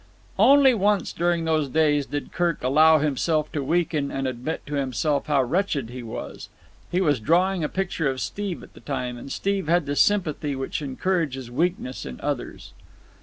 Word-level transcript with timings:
Only 0.39 0.73
once 0.73 1.13
during 1.13 1.45
those 1.45 1.69
days 1.69 2.07
did 2.07 2.31
Kirk 2.31 2.63
allow 2.63 2.97
himself 2.97 3.51
to 3.51 3.61
weaken 3.63 4.09
and 4.09 4.25
admit 4.27 4.65
to 4.65 4.73
himself 4.73 5.27
how 5.27 5.43
wretched 5.43 5.91
he 5.91 6.01
was. 6.01 6.49
He 6.91 6.99
was 7.01 7.19
drawing 7.19 7.63
a 7.63 7.69
picture 7.69 8.09
of 8.09 8.19
Steve 8.19 8.63
at 8.63 8.73
the 8.73 8.79
time, 8.79 9.15
and 9.15 9.31
Steve 9.31 9.67
had 9.67 9.85
the 9.85 9.95
sympathy 9.95 10.55
which 10.55 10.81
encourages 10.81 11.51
weakness 11.51 12.03
in 12.03 12.19
others. 12.21 12.73